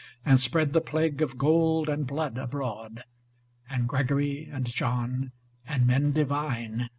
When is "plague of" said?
0.81-1.37